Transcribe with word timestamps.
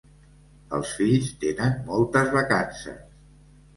Els 0.77 0.93
fills 1.01 1.29
tenen 1.45 1.77
moltes 1.91 2.33
vacances. 2.41 3.05